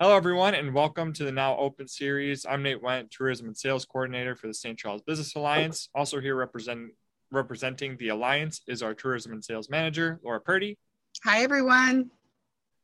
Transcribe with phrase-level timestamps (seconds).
[0.00, 2.46] Hello, everyone, and welcome to the Now Open series.
[2.48, 4.78] I'm Nate Went, Tourism and Sales Coordinator for the St.
[4.78, 5.88] Charles Business Alliance.
[5.92, 6.92] Also here represent,
[7.32, 10.78] representing the Alliance is our Tourism and Sales Manager, Laura Purdy.
[11.24, 12.12] Hi, everyone.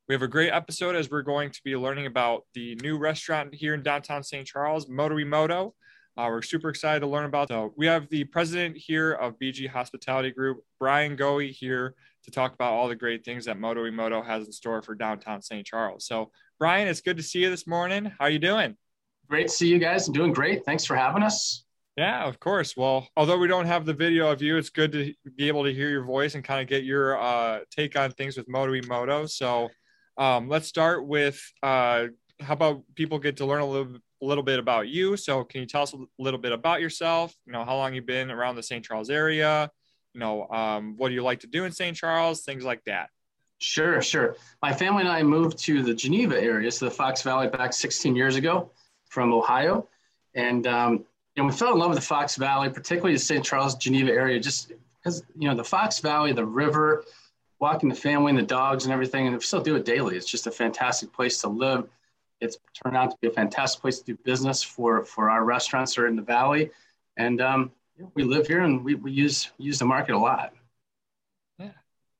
[0.08, 3.54] We have a great episode as we're going to be learning about the new restaurant
[3.54, 4.44] here in downtown St.
[4.44, 5.70] Charles, Moto Imoto.
[6.16, 7.46] Uh, we're super excited to learn about.
[7.46, 12.54] So we have the president here of BG Hospitality Group, Brian Goewey, here to talk
[12.54, 15.64] about all the great things that Moto Imoto has in store for downtown St.
[15.64, 16.06] Charles.
[16.06, 18.04] So Brian, it's good to see you this morning.
[18.04, 18.76] How are you doing?
[19.28, 20.06] Great to see you guys.
[20.06, 20.64] I'm doing great.
[20.64, 21.64] Thanks for having us.
[21.96, 22.76] Yeah, of course.
[22.76, 25.72] Well, although we don't have the video of you, it's good to be able to
[25.72, 29.28] hear your voice and kind of get your uh, take on things with Moto Imoto.
[29.28, 29.68] So
[30.16, 32.06] um, let's start with uh,
[32.40, 35.16] how about people get to learn a little, a little bit about you.
[35.16, 37.34] So can you tell us a little bit about yourself?
[37.46, 38.84] You know, how long you've been around the St.
[38.84, 39.70] Charles area?
[40.14, 41.96] You know, um, what do you like to do in St.
[41.96, 42.42] Charles?
[42.42, 43.10] Things like that.
[43.58, 44.36] Sure, sure.
[44.62, 48.14] My family and I moved to the Geneva area, so the Fox Valley, back 16
[48.14, 48.70] years ago
[49.08, 49.88] from Ohio.
[50.34, 51.04] And, um,
[51.36, 53.44] we fell in love with the Fox Valley, particularly the St.
[53.44, 57.04] Charles, Geneva area, just because, you know, the Fox Valley, the river,
[57.58, 60.16] walking the family and the dogs and everything, and we still do it daily.
[60.16, 61.88] It's just a fantastic place to live.
[62.40, 65.94] It's turned out to be a fantastic place to do business for, for our restaurants
[65.94, 66.70] that are in the valley.
[67.16, 67.72] And um,
[68.14, 70.52] we live here and we, we use, use the market a lot.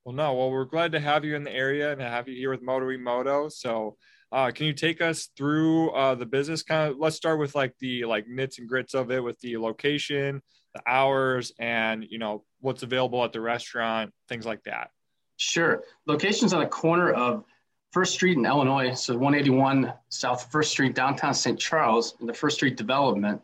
[0.04, 0.34] Well, no.
[0.34, 2.86] Well, we're glad to have you in the area and have you here with Moto
[2.86, 3.48] y Moto.
[3.48, 3.96] So,
[4.30, 6.62] uh, can you take us through uh, the business?
[6.62, 6.98] Kind of.
[6.98, 10.42] Let's start with like the like nits and grits of it, with the location,
[10.74, 14.90] the hours, and you know what's available at the restaurant, things like that.
[15.36, 15.82] Sure.
[16.06, 17.44] Location's on the corner of
[17.92, 21.58] First Street in Illinois, so 181 South First Street, downtown St.
[21.58, 23.40] Charles, in the First Street development.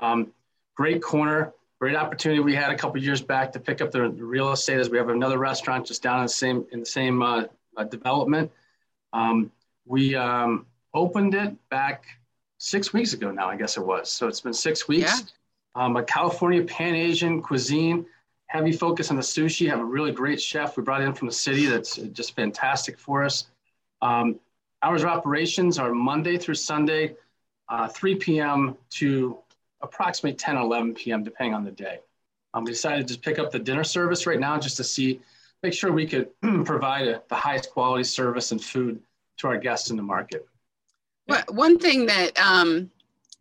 [0.00, 0.32] Um,
[0.76, 4.52] great corner great opportunity we had a couple years back to pick up the real
[4.52, 7.44] estate as we have another restaurant just down in the same in the same uh,
[7.76, 8.50] uh, development.
[9.12, 9.50] Um,
[9.84, 12.04] we um, opened it back
[12.58, 14.10] six weeks ago now, I guess it was.
[14.10, 15.20] So it's been six weeks.
[15.20, 15.26] Yeah.
[15.82, 18.06] Um, a California Pan Asian cuisine,
[18.46, 19.68] heavy focus on the sushi.
[19.68, 23.22] Have a really great chef we brought in from the city that's just fantastic for
[23.22, 23.48] us.
[24.00, 24.40] Um,
[24.82, 27.14] hours of operations are Monday through Sunday,
[27.68, 28.76] uh, 3 p.m.
[28.90, 29.38] to
[29.82, 32.00] approximately 10 or 11 p.m., depending on the day.
[32.54, 35.20] Um, we decided to pick up the dinner service right now just to see,
[35.62, 36.28] make sure we could
[36.64, 39.00] provide a, the highest quality service and food
[39.38, 40.46] to our guests in the market.
[41.28, 42.90] Well, one thing that um,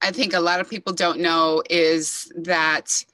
[0.01, 3.05] I think a lot of people don't know is that,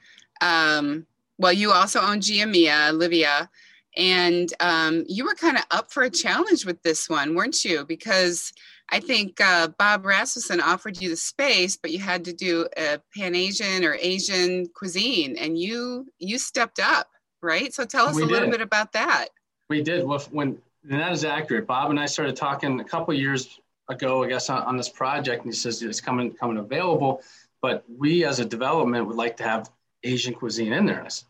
[0.41, 1.05] um,
[1.38, 3.49] well, you also own Gia Mia, Olivia,
[3.97, 7.85] and um, you were kind of up for a challenge with this one, weren't you?
[7.85, 8.53] Because
[8.90, 13.00] I think uh, Bob Rasmussen offered you the space, but you had to do a
[13.16, 17.07] Pan Asian or Asian cuisine, and you you stepped up,
[17.41, 17.74] right?
[17.74, 19.28] So tell us we a little bit about that.
[19.69, 20.06] We did.
[20.06, 20.57] Well, when
[20.90, 21.68] and that is accurate.
[21.68, 23.59] Bob and I started talking a couple years
[23.90, 27.22] ago, I guess, on, on this project, and he says it's coming coming available,
[27.62, 29.69] but we as a development would like to have
[30.03, 30.97] Asian cuisine in there.
[30.97, 31.25] And I said,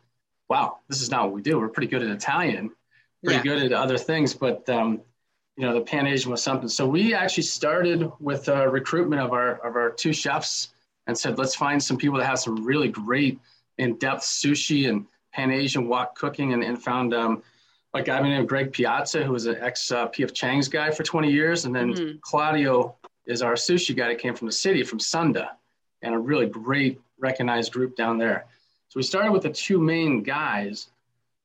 [0.52, 1.58] wow, this is not what we do.
[1.58, 2.72] We're pretty good at Italian,
[3.24, 3.56] pretty yeah.
[3.56, 5.00] good at other things, but um,
[5.56, 6.68] you know, the Pan Asian was something.
[6.68, 10.74] So we actually started with a recruitment of our of our two chefs
[11.08, 13.40] and said, let's find some people that have some really great
[13.78, 17.42] in-depth sushi and Pan Asian wok cooking, and, and found um,
[17.94, 21.32] a guy named Greg Piazza, who was an ex uh, PF Chang's guy for 20
[21.32, 22.18] years, and then mm-hmm.
[22.20, 22.94] Claudio
[23.26, 25.52] is our sushi guy that came from the city, from Sunda,
[26.02, 28.48] and a really great recognized group down there.
[28.92, 30.90] So we started with the two main guys,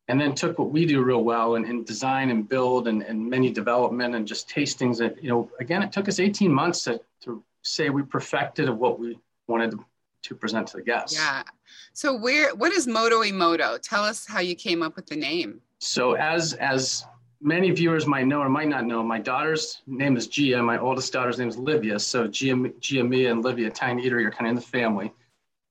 [0.09, 3.31] and then took what we do real well in, in design and build and, and
[3.31, 7.01] menu development and just tastings that you know again it took us 18 months to,
[7.21, 9.85] to say we perfected of what we wanted to,
[10.23, 11.17] to present to the guests.
[11.17, 11.45] Yeah.
[11.93, 13.79] So where what is moto Imoto?
[13.81, 15.61] tell us how you came up with the name.
[15.79, 17.05] So as as
[17.41, 20.61] many viewers might know or might not know my daughter's name is gia.
[20.61, 22.01] My oldest daughter's name is livia.
[22.01, 25.13] So gia, gia mia and livia tiny eatery are kind of in the family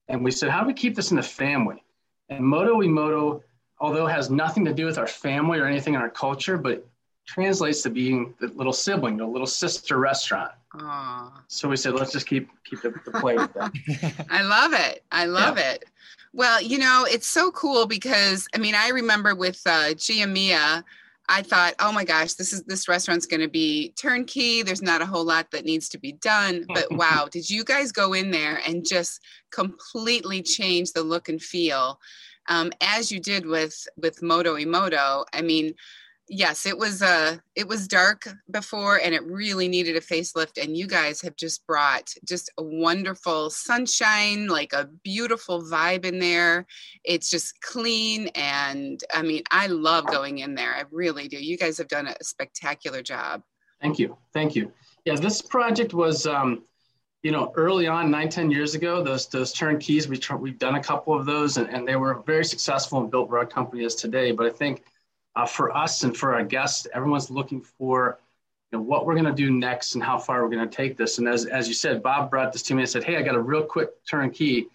[0.08, 1.84] and we said how do we keep this in the family
[2.30, 3.42] and moto imoto
[3.80, 6.88] although has nothing to do with our family or anything in our culture, but
[7.28, 10.52] translates to being the little sibling, the little sister restaurant.
[10.76, 11.32] Aww.
[11.48, 14.26] So we said, let's just keep keep the, the play with that.
[14.30, 15.04] I love it.
[15.12, 15.74] I love yeah.
[15.74, 15.86] it.
[16.34, 20.84] Well, you know, it's so cool because I mean, I remember with uh, Gia Mia,
[21.28, 24.62] I thought, oh my gosh, this is this restaurant's going to be turnkey.
[24.62, 26.66] There's not a whole lot that needs to be done.
[26.68, 31.42] But wow, did you guys go in there and just completely change the look and
[31.42, 32.00] feel?
[32.48, 35.26] um, as you did with with Moto Imoto.
[35.34, 35.74] I mean,
[36.28, 40.62] yes, it was uh it was dark before, and it really needed a facelift.
[40.62, 46.20] And you guys have just brought just a wonderful sunshine, like a beautiful vibe in
[46.20, 46.66] there.
[47.04, 50.74] It's just clean, and I mean, I love going in there.
[50.74, 51.38] I really do.
[51.38, 53.44] You guys have done a spectacular job.
[53.82, 54.72] Thank you, thank you.
[55.06, 56.64] Yeah, this project was, um,
[57.22, 60.76] you know, early on, nine ten years ago, those those turnkeys, we tr- we've done
[60.76, 63.84] a couple of those and, and they were very successful and built where our company
[63.84, 64.32] is today.
[64.32, 64.84] But I think
[65.36, 68.20] uh, for us and for our guests, everyone's looking for
[68.72, 70.98] you know, what we're going to do next and how far we're going to take
[70.98, 71.18] this.
[71.18, 73.36] And as, as you said, Bob brought this to me and said, Hey, I got
[73.36, 74.68] a real quick turnkey.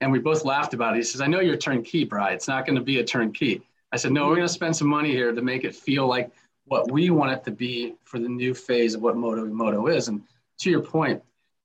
[0.00, 0.98] And we both laughed about it.
[0.98, 2.32] He says, I know you're turnkey, Bry.
[2.32, 3.62] It's not going to be a turnkey.
[3.92, 6.30] I said, No, we're going to spend some money here to make it feel like
[6.66, 10.08] what we want it to be for the new phase of what Moto Moto is.
[10.08, 10.22] And
[10.58, 11.22] to your point,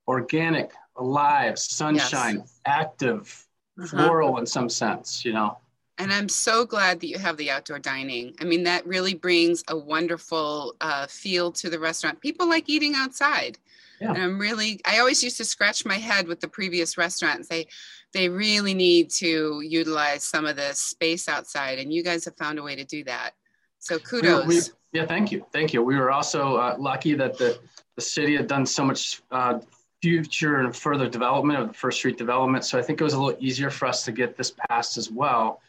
[0.07, 2.59] organic, alive, sunshine, yes.
[2.65, 3.47] active,
[3.77, 3.87] uh-huh.
[3.87, 5.57] floral in some sense, you know.
[5.99, 8.33] And I'm so glad that you have the outdoor dining.
[8.39, 12.21] I mean, that really brings a wonderful uh, feel to the restaurant.
[12.21, 13.57] People like eating outside.
[13.99, 14.13] Yeah.
[14.13, 17.45] And I'm really, I always used to scratch my head with the previous restaurant and
[17.45, 17.67] say,
[18.13, 21.79] they really need to utilize some of the space outside.
[21.79, 23.31] And you guys have found a way to do that.
[23.79, 24.47] So kudos.
[24.47, 24.61] We, we,
[24.93, 25.45] yeah, thank you.
[25.51, 25.83] Thank you.
[25.83, 27.59] We were also uh, lucky that the,
[27.97, 29.59] the city had done so much uh,
[30.01, 32.63] future and further development of the First Street development.
[32.63, 35.11] So I think it was a little easier for us to get this passed as
[35.11, 35.59] well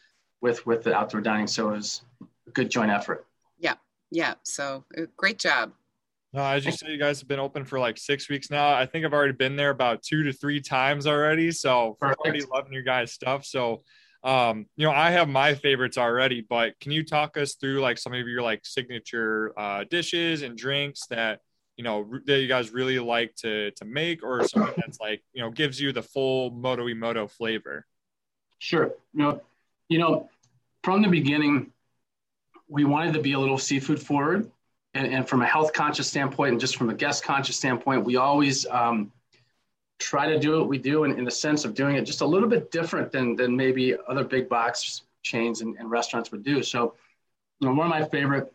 [0.41, 1.47] with with the outdoor dining.
[1.47, 3.27] So it was a good joint effort.
[3.59, 3.75] Yeah,
[4.11, 4.35] yeah.
[4.43, 5.73] So uh, great job.
[6.33, 8.73] No, as you said, you guys have been open for like six weeks now.
[8.73, 11.51] I think I've already been there about two to three times already.
[11.51, 12.21] So Perfect.
[12.21, 13.45] already loving your guys' stuff.
[13.45, 13.83] So
[14.23, 17.99] um, you know, I have my favorites already, but can you talk us through like
[17.99, 21.41] some of your like signature uh, dishes and drinks that
[21.77, 25.43] you know that you guys really like to to make, or something that's like you
[25.43, 27.87] know gives you the full Moto Moto flavor?
[28.59, 28.93] Sure.
[29.15, 29.41] You know,
[29.91, 30.31] you know,
[30.83, 31.71] from the beginning,
[32.69, 34.51] we wanted to be a little seafood forward.
[34.95, 38.17] And, and from a health conscious standpoint and just from a guest conscious standpoint, we
[38.17, 39.13] always um,
[39.99, 42.27] try to do what we do in, in the sense of doing it just a
[42.27, 46.63] little bit different than, than maybe other big box chains and, and restaurants would do.
[46.63, 46.95] So,
[47.61, 48.53] you know, one of my favorite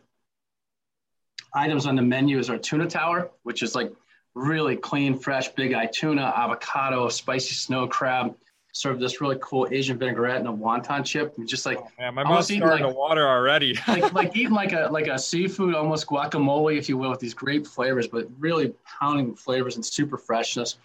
[1.54, 3.92] items on the menu is our tuna tower, which is like
[4.34, 8.34] really clean, fresh, big eye tuna, avocado, spicy snow crab,
[8.76, 11.34] served this really cool Asian vinaigrette and a wonton chip.
[11.38, 13.78] And Just like oh, man, my mouth's starting like, to water already.
[13.88, 17.34] like like eating like a like a seafood, almost guacamole, if you will, with these
[17.34, 20.76] great flavors, but really pounding flavors and super freshness.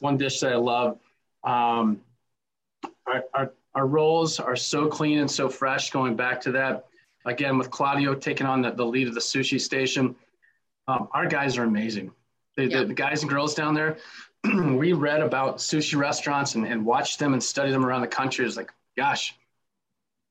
[0.00, 0.98] One dish that I love.
[1.42, 2.00] Um,
[3.06, 5.90] our, our, our rolls are so clean and so fresh.
[5.90, 6.86] Going back to that
[7.24, 10.14] again with Claudio taking on the, the lead of the sushi station.
[10.86, 12.12] Um, our guys are amazing.
[12.56, 12.80] They, yeah.
[12.80, 13.98] the, the guys and girls down there,
[14.76, 18.46] we read about sushi restaurants and, and watched them and studied them around the country.
[18.46, 19.34] It's like, gosh,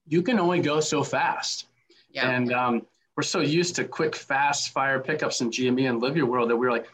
[0.08, 1.68] you can only go so fast.
[2.12, 2.30] Yeah.
[2.30, 6.16] And um, we're so used to quick, fast fire pickups in Gia Mia and Live
[6.16, 6.88] Your World that we're like,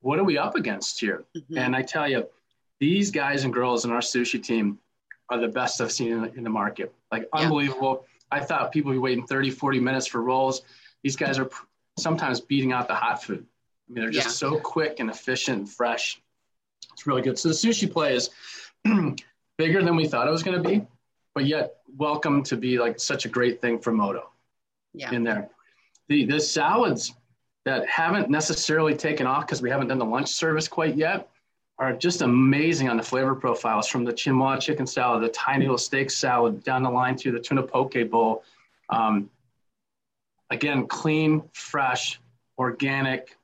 [0.00, 1.24] what are we up against here?
[1.36, 1.58] Mm-hmm.
[1.58, 2.26] And I tell you,
[2.80, 4.78] these guys and girls in our sushi team
[5.28, 6.94] are the best I've seen in the, in the market.
[7.10, 7.42] Like, yeah.
[7.42, 8.06] unbelievable.
[8.30, 10.62] I thought people would be waiting 30, 40 minutes for rolls.
[11.02, 11.50] These guys are
[11.98, 13.44] sometimes beating out the hot food.
[13.88, 14.32] I mean, they're just yeah.
[14.32, 16.20] so quick and efficient and fresh.
[16.98, 17.38] It's really good.
[17.38, 18.30] So the sushi play is
[19.58, 20.84] bigger than we thought it was going to be,
[21.32, 24.30] but yet welcome to be like such a great thing for Moto.
[24.94, 25.12] Yeah.
[25.12, 25.48] In there,
[26.08, 27.14] the the salads
[27.64, 31.28] that haven't necessarily taken off because we haven't done the lunch service quite yet
[31.78, 35.78] are just amazing on the flavor profiles from the chinois chicken salad, the tiny little
[35.78, 38.42] steak salad down the line to the tuna poke bowl.
[38.88, 39.30] Um,
[40.50, 42.18] again, clean, fresh,
[42.58, 43.36] organic,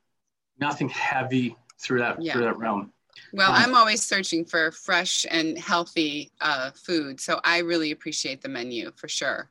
[0.58, 2.32] nothing heavy through that yeah.
[2.32, 2.90] through that realm.
[3.32, 8.42] Well, um, I'm always searching for fresh and healthy uh, food, so I really appreciate
[8.42, 9.50] the menu for sure.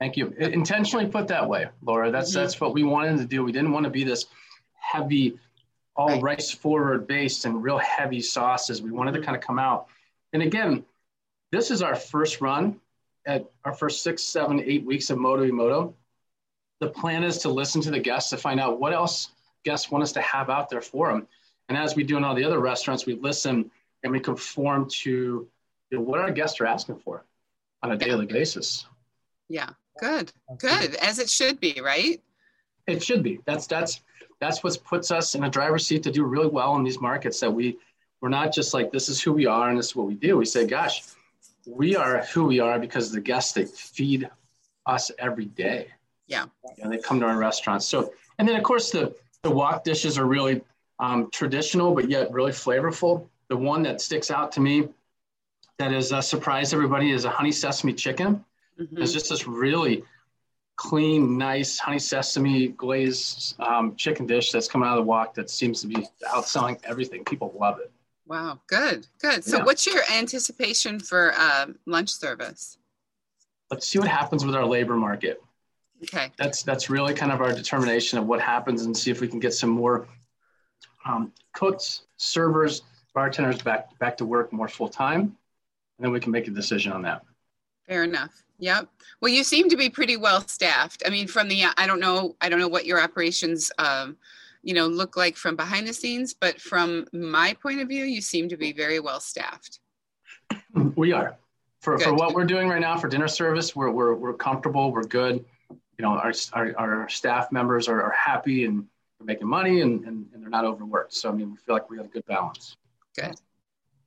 [0.00, 0.34] Thank you.
[0.38, 2.10] It, intentionally put that way, Laura.
[2.10, 2.40] That's mm-hmm.
[2.40, 3.44] that's what we wanted to do.
[3.44, 4.26] We didn't want to be this
[4.74, 5.38] heavy,
[5.96, 6.22] all right.
[6.22, 8.82] rice forward based and real heavy sauces.
[8.82, 9.20] We wanted mm-hmm.
[9.20, 9.86] to kind of come out.
[10.32, 10.84] And again,
[11.52, 12.80] this is our first run
[13.26, 15.94] at our first six, seven, eight weeks of Moto Moto.
[16.80, 19.30] The plan is to listen to the guests to find out what else
[19.64, 21.26] guests want us to have out there for them.
[21.68, 23.70] And as we do in all the other restaurants, we listen
[24.02, 25.48] and we conform to
[25.90, 27.24] you know, what our guests are asking for
[27.82, 28.86] on a daily basis.
[29.48, 32.20] Yeah, good, good, as it should be, right?
[32.86, 33.40] It should be.
[33.46, 34.02] That's that's
[34.40, 37.40] that's what puts us in a driver's seat to do really well in these markets.
[37.40, 37.78] That we
[38.20, 40.36] we're not just like this is who we are and this is what we do.
[40.36, 41.02] We say, gosh,
[41.66, 44.28] we are who we are because the guests they feed
[44.86, 45.88] us every day.
[46.26, 46.46] Yeah,
[46.82, 47.86] and they come to our restaurants.
[47.86, 50.62] So, and then of course the the wok dishes are really
[50.98, 53.28] um, traditional, but yet really flavorful.
[53.48, 54.88] The one that sticks out to me
[55.78, 58.44] that has uh, surprised everybody is a honey sesame chicken.
[58.80, 59.02] Mm-hmm.
[59.02, 60.04] It's just this really
[60.76, 65.50] clean, nice honey sesame glazed um, chicken dish that's coming out of the wok that
[65.50, 67.24] seems to be outselling everything.
[67.24, 67.90] People love it.
[68.26, 69.44] Wow, good, good.
[69.44, 69.64] So, yeah.
[69.64, 72.78] what's your anticipation for uh, lunch service?
[73.70, 75.42] Let's see what happens with our labor market.
[76.02, 76.32] Okay.
[76.38, 79.40] That's that's really kind of our determination of what happens, and see if we can
[79.40, 80.06] get some more
[81.04, 82.82] um, cooks, servers,
[83.14, 85.34] bartenders back back to work more full time, and
[86.00, 87.22] then we can make a decision on that.
[87.86, 88.42] Fair enough.
[88.58, 88.88] Yep.
[89.20, 91.02] Well, you seem to be pretty well staffed.
[91.06, 94.16] I mean, from the I don't know I don't know what your operations um,
[94.62, 98.20] you know look like from behind the scenes, but from my point of view, you
[98.20, 99.80] seem to be very well staffed.
[100.96, 101.36] We are.
[101.80, 105.04] For, for what we're doing right now for dinner service, we're, we're, we're comfortable, we're
[105.04, 105.44] good.
[105.70, 108.86] You know, our, our, our staff members are, are happy and
[109.22, 111.14] making money and, and, and not overworked.
[111.14, 112.76] So, I mean, we feel like we have a good balance.
[113.18, 113.32] Okay.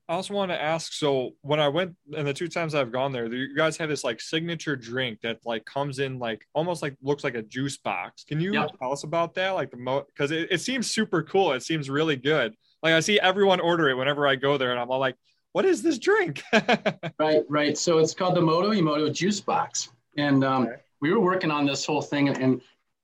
[0.09, 0.93] I also want to ask.
[0.93, 4.05] So when I went and the two times I've gone there, you guys have this
[4.05, 8.23] like signature drink that like comes in like almost like looks like a juice box.
[8.23, 8.69] Can you yep.
[8.79, 9.51] tell us about that?
[9.51, 11.51] Like the mo because it, it seems super cool.
[11.51, 12.55] It seems really good.
[12.81, 15.17] Like I see everyone order it whenever I go there, and I'm all like,
[15.51, 16.41] "What is this drink?"
[17.19, 17.77] right, right.
[17.77, 20.75] So it's called the Moto Imoto Juice Box, and um, okay.
[21.01, 22.61] we were working on this whole thing, and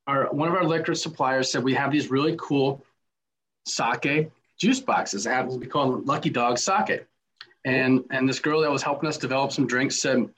[0.07, 2.85] our one of our liquor suppliers said we have these really cool
[3.65, 5.25] sake juice boxes.
[5.25, 7.05] Happens to be called Lucky Dog Sake.
[7.65, 10.29] And, and this girl that was helping us develop some drinks said,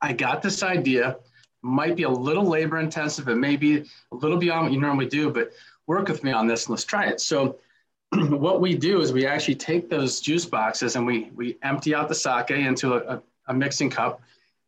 [0.00, 1.16] I got this idea,
[1.62, 3.78] might be a little labor intensive, it may be
[4.12, 5.52] a little beyond what you normally do, but
[5.86, 7.20] work with me on this and let's try it.
[7.20, 7.58] So
[8.12, 12.08] what we do is we actually take those juice boxes and we, we empty out
[12.08, 14.20] the sake into a, a mixing cup.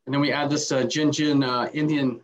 [0.06, 2.20] And then we add this uh, gin gin uh, Indian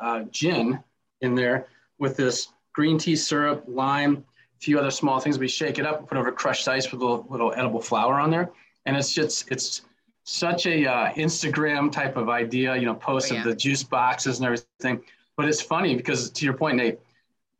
[0.00, 0.82] uh, gin
[1.22, 1.66] in there
[1.98, 4.22] with this green tea syrup, lime, a
[4.58, 5.38] few other small things.
[5.38, 8.30] We shake it up, put over crushed ice with a little, little edible flour on
[8.30, 8.50] there,
[8.86, 9.82] and it's just it's
[10.24, 13.40] such a uh, Instagram type of idea, you know, post oh, yeah.
[13.40, 15.00] of the juice boxes and everything.
[15.36, 16.98] But it's funny because to your point, Nate,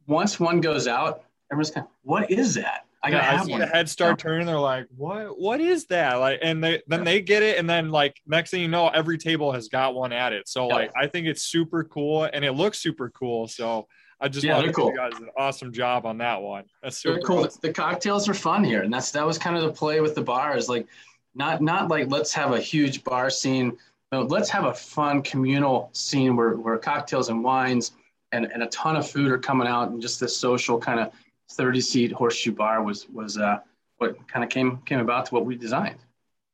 [0.07, 2.86] once one goes out, everyone's kind of, what is that?
[3.07, 3.61] I gotta yeah, one.
[3.61, 4.47] The head start turning.
[4.47, 5.39] They're like, "What?
[5.39, 8.63] What is that?" Like, and they then they get it, and then like next thing
[8.63, 10.49] you know, every table has got one at it.
[10.49, 13.47] So like, I think it's super cool, and it looks super cool.
[13.47, 13.87] So
[14.21, 14.91] I just yeah, want to cool.
[14.91, 16.65] you guys an awesome job on that one.
[16.83, 17.43] That's super cool.
[17.43, 17.59] cool.
[17.61, 20.23] The cocktails are fun here, and that's that was kind of the play with the
[20.23, 20.69] bars.
[20.69, 20.89] Like,
[21.37, 23.77] not not like let's have a huge bar scene.
[24.11, 27.93] No, let's have a fun communal scene where where cocktails and wines
[28.33, 31.13] and, and a ton of food are coming out, and just this social kind of
[31.53, 33.59] thirty seat horseshoe bar was was uh,
[33.99, 35.99] what kind of came came about to what we designed.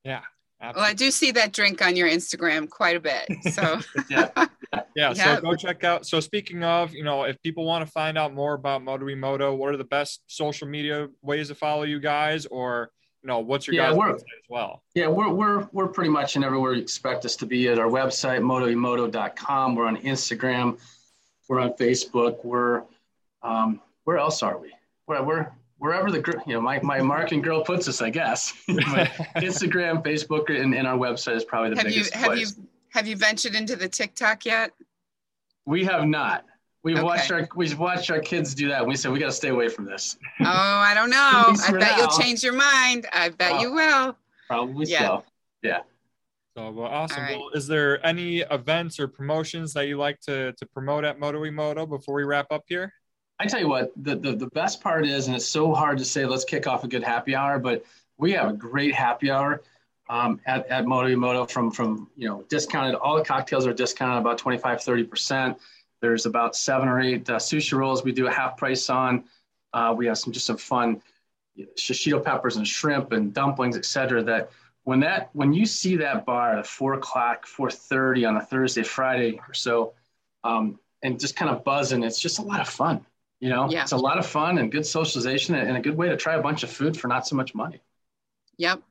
[0.04, 0.22] Yeah,
[0.62, 0.80] Absolutely.
[0.80, 3.26] Well, I do see that drink on your Instagram quite a bit.
[3.52, 4.28] So yeah.
[4.94, 5.12] yeah.
[5.12, 6.06] So go check out.
[6.06, 9.54] So speaking of, you know, if people want to find out more about Moto Moto,
[9.54, 13.66] what are the best social media ways to follow you guys or you know, what's
[13.66, 14.82] your yeah, guys' website as well?
[14.94, 17.86] Yeah, we're, we're, we're pretty much in everywhere you expect us to be at our
[17.86, 19.76] website, motoimoto.com.
[19.76, 20.78] We're on Instagram.
[21.48, 22.44] We're on Facebook.
[22.44, 22.82] We're,
[23.42, 24.72] um, where else are we?
[25.06, 28.52] We're, we're, wherever the you know my, my marketing girl puts us, I guess.
[28.68, 32.56] Instagram, Facebook, and, and our website is probably the have biggest you, have place.
[32.56, 34.72] you have you ventured into the TikTok yet?
[35.64, 36.44] We have not.
[36.84, 37.04] We've okay.
[37.04, 38.80] watched our we've watched our kids do that.
[38.80, 40.16] And we said we got to stay away from this.
[40.40, 41.16] Oh, I don't know.
[41.66, 41.96] I bet now.
[41.96, 43.06] you'll change your mind.
[43.12, 43.74] I bet you oh.
[43.74, 44.16] will.
[44.48, 45.00] Probably yeah.
[45.00, 45.24] so.
[45.62, 45.80] Yeah.
[46.56, 47.22] So well, awesome.
[47.22, 47.38] Right.
[47.38, 51.50] Well, is there any events or promotions that you like to to promote at Moto
[51.50, 52.92] Moto before we wrap up here?
[53.42, 56.04] I tell you what, the, the, the best part is, and it's so hard to
[56.04, 57.84] say, let's kick off a good happy hour, but
[58.16, 59.62] we have a great happy hour
[60.08, 64.20] um, at, at Moto Moto from, from, you know, discounted, all the cocktails are discounted
[64.20, 65.56] about 25, 30%.
[66.00, 69.24] There's about seven or eight uh, sushi rolls we do a half price on.
[69.72, 71.02] Uh, we have some, just some fun
[71.76, 74.50] shishito peppers and shrimp and dumplings, et cetera, that
[74.84, 79.40] when that, when you see that bar at four o'clock, 4.30 on a Thursday, Friday
[79.48, 79.94] or so,
[80.44, 83.04] um, and just kind of buzzing, it's just a lot of fun.
[83.42, 83.82] You know, yeah.
[83.82, 86.40] it's a lot of fun and good socialization and a good way to try a
[86.40, 87.82] bunch of food for not so much money.
[88.58, 88.82] Yep.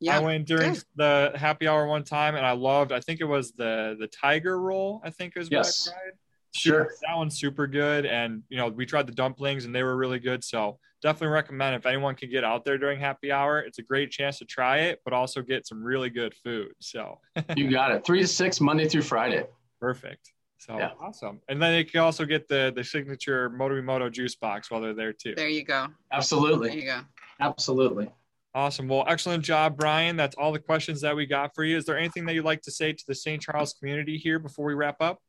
[0.00, 0.16] Yeah.
[0.16, 0.84] I went during good.
[0.96, 4.60] the happy hour one time and I loved, I think it was the the tiger
[4.60, 5.86] roll, I think is what yes.
[5.86, 6.12] I tried.
[6.52, 6.90] Sure.
[7.06, 8.04] That one's super good.
[8.04, 10.42] And you know, we tried the dumplings and they were really good.
[10.42, 14.10] So definitely recommend if anyone can get out there during happy hour, it's a great
[14.10, 16.72] chance to try it, but also get some really good food.
[16.80, 17.20] So
[17.56, 18.04] you got it.
[18.04, 19.46] Three to six Monday through Friday.
[19.80, 20.32] Perfect.
[20.60, 20.90] So yeah.
[21.00, 21.40] awesome.
[21.48, 24.94] And then you can also get the the signature Moto Moto juice box while they're
[24.94, 25.34] there too.
[25.34, 25.86] There you go.
[26.12, 26.68] Absolutely.
[26.68, 27.00] There you go.
[27.40, 28.10] Absolutely.
[28.54, 28.86] Awesome.
[28.86, 30.16] Well, excellent job, Brian.
[30.16, 31.78] That's all the questions that we got for you.
[31.78, 33.40] Is there anything that you'd like to say to the St.
[33.40, 35.22] Charles community here before we wrap up?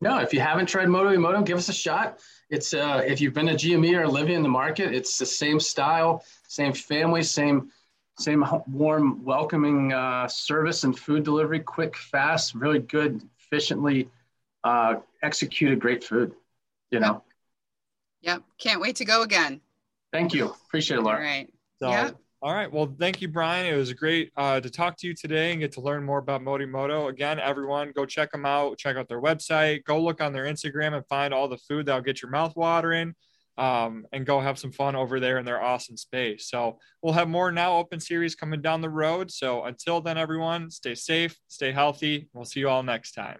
[0.00, 2.18] No, if you haven't tried Moto Moto, give us a shot.
[2.50, 5.26] It's uh, if you've been to Gia Mia or living in the market, it's the
[5.26, 7.70] same style, same family, same
[8.18, 14.08] same warm, welcoming uh, service and food delivery, quick, fast, really good, efficiently
[14.68, 16.30] uh, executed great food,
[16.92, 17.22] you know.
[18.22, 18.42] Yep.
[18.64, 19.60] Can't wait to go again.
[20.12, 20.44] Thank you.
[20.66, 21.18] Appreciate it, Laura.
[21.18, 21.48] All right.
[21.80, 22.16] So, yep.
[22.40, 22.70] All right.
[22.74, 23.66] Well, thank you, Brian.
[23.72, 26.42] It was great uh, to talk to you today and get to learn more about
[26.42, 27.08] Moto.
[27.08, 28.78] Again, everyone, go check them out.
[28.78, 29.84] Check out their website.
[29.84, 33.14] Go look on their Instagram and find all the food that'll get your mouth watering.
[33.58, 36.48] um, and go have some fun over there in their awesome space.
[36.48, 39.30] So we'll have more now open series coming down the road.
[39.30, 42.28] So until then, everyone, stay safe, stay healthy.
[42.32, 43.38] We'll see you all next time.